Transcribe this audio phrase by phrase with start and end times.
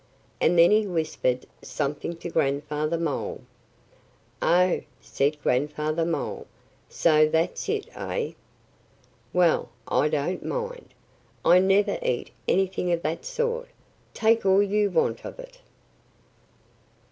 [0.39, 3.41] And then he whispered something to Grandfather Mole.
[4.41, 6.47] "Oh!" said Grandfather Mole.
[6.89, 8.31] "So that's it, eh?
[9.31, 10.95] Well, I don't mind.
[11.45, 13.67] I never eat anything of that sort.
[14.15, 15.59] Take all you want of it!"